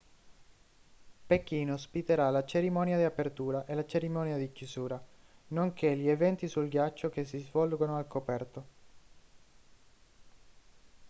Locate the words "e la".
3.67-3.85